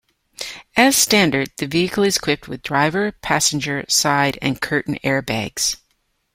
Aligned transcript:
As 0.75 0.95
standard, 0.97 1.51
the 1.59 1.67
vehicle 1.67 2.01
is 2.03 2.17
equipped 2.17 2.47
with 2.47 2.63
driver, 2.63 3.11
passenger, 3.21 3.85
side 3.87 4.39
and 4.41 4.59
curtain 4.59 4.97
airbags. 5.03 5.77